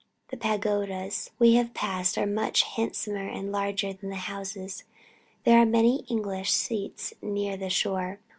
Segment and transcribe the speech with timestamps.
[0.29, 4.83] The pagodas we have passed are much handsomer and larger than the houses.
[5.43, 8.19] There are many English seats near the shore....